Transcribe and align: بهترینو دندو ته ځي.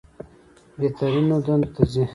بهترینو 0.79 1.37
دندو 1.45 1.67
ته 1.75 1.83
ځي. 1.91 2.03